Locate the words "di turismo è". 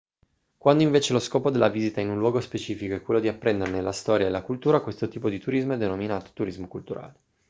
5.29-5.77